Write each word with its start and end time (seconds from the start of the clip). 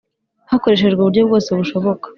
hakoreshejwe 0.51 0.99
uburyo 1.01 1.21
bwose 1.27 1.49
bushoboka: 1.59 2.07